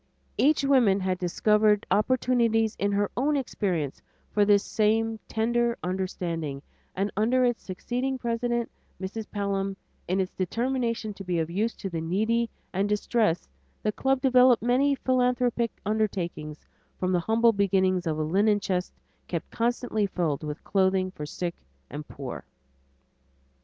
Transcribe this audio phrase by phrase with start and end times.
[0.35, 6.63] Each woman had discovered opportunities in her own experience for this same tender understanding,
[6.95, 9.29] and under its succeeding president, Mrs.
[9.29, 9.77] Pelham,
[10.07, 13.47] in its determination to be of use to the needy and distressed,
[13.83, 16.65] the club developed many philanthropic undertakings
[16.97, 18.93] from the humble beginnings of a linen chest
[19.27, 21.53] kept constantly filled with clothing for the sick
[21.91, 22.43] and poor.